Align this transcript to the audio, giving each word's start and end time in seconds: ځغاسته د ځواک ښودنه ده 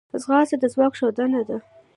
ځغاسته 0.21 0.55
د 0.61 0.65
ځواک 0.73 0.93
ښودنه 0.99 1.41
ده 1.47 1.57